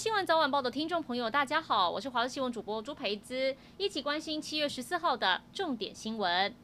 [0.00, 6.54] 新闻早晚报的听众朋友，大家好，我是华视新闻主播朱培姿，一起关心七月十四号的重点新闻。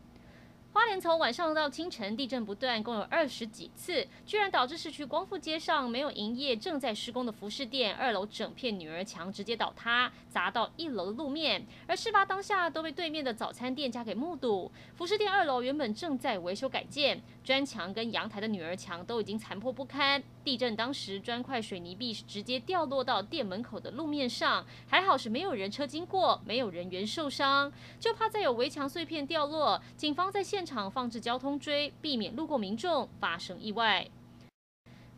[0.72, 11.62] 花莲从晚上到清晨，地震不断，共有二十几次，居然导致市区光复街上没有营业、正在施工的服饰店二楼整片女儿墙直接倒塌，砸到一楼的路面。
[11.87, 14.72] 而事发当下都被对面的早餐店家给目睹。
[14.94, 20.23] 服饰店二楼原本正在维修改建，砖墙跟阳台的女儿墙都已经残破不堪。
[20.46, 29.82] 地震当时，砖块水泥壁直接掉落到店门口的路面上，还好是没有人车经过，没有人员受伤，就怕再有围墙碎片掉落。
[29.96, 34.09] 警方在现场放置交通锥，避免路过民众发生意外。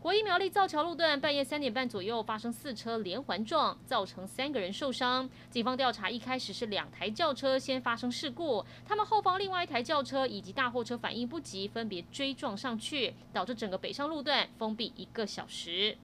[0.01, 5.29] 国一苗栗造桥路段半夜三点半左右发生四车连环撞，造成三个人受伤。
[5.51, 15.99] 警方调查，一开始是两台轿车先发生事故，他们后方另外一台轿车以及大货车反应不及，分别追撞上去，导致整个北上路段封闭一个小时。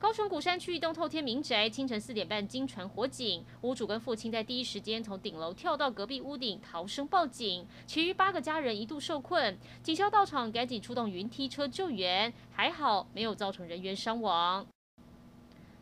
[0.00, 14.64] 高雄古山区一栋透天民宅，清晨四点半惊传火警，屋主跟父亲在第一时间从顶楼跳到隔壁屋顶逃生报警，其余八个家人一度受困，警消到场赶紧出动云梯车救援，还好没有造成人员伤亡。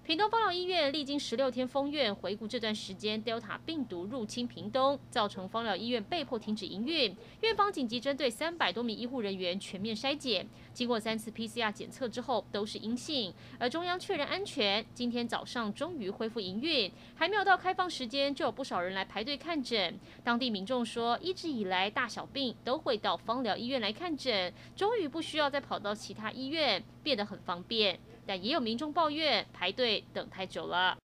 [0.07, 7.13] 屏东芳疗医院历经十六天封院，回顾这段时间，Delta 病毒入侵屏东，造成芳疗医院被迫停止营运。
[7.41, 14.87] 院方紧急针对三百多名医护人员全面筛检，经过三次 PCR 检测之后都是阴性，而中央确认安全。
[14.95, 19.99] 今天早上终于恢复营运，还没有到开放时间，就有不少人来排队看诊。
[20.23, 27.99] 当地民众说，一直以来大小病都会到芳疗医院来看诊，终于不需要再跑到其他医院，变得很方便。
[28.27, 30.97] 但也有民众抱怨排队等太久了。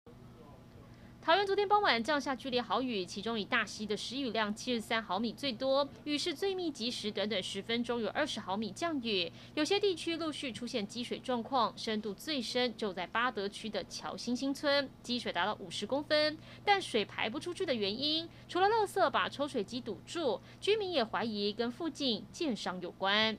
[1.23, 9.31] 桃园昨天傍晚降下剧烈豪雨，其中以大溪的时雨量七十三毫米最多，雨势最密集时，短短十分钟有二十毫米降雨。
[9.55, 16.39] 有些地区陆续出现积水状况，深度最深就在八德区的桥新兴村，积水达到五十公分。
[16.65, 23.37] 但水排不出去的原因，除了垃圾把抽水机堵住，居民也怀疑跟附近建商有关。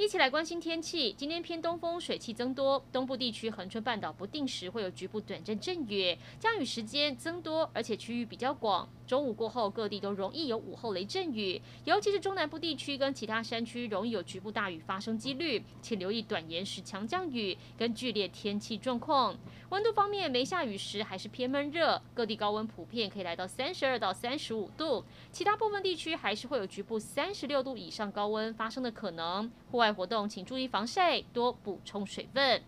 [0.00, 1.12] 一起来关心天气。
[1.12, 8.88] 今天偏东风，水汽增多，东部地区恒春半岛不定时会有局部短暂阵雨，降雨时间增多，而且区域比较广。
[9.06, 19.36] 中午过后，各地都容易有午后雷阵雨，尤其是中南部地区跟其他山区容易有局部大雨发生几率，请留意短延时强降雨跟剧烈天气状况。
[19.68, 29.50] 温度方面，没下雨时还是偏闷热，各地高温普遍可以来到三十二到三十五度，其他部分地区还是会有局部三十六度以上高温发生的可能。
[29.70, 32.60] 户外活动请注意防晒，多补充水分。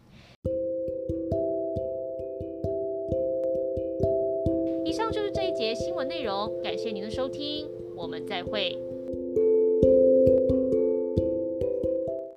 [4.85, 7.67] 以上就是这一节新闻内容，感谢您的收听，
[7.97, 8.79] 我们再会。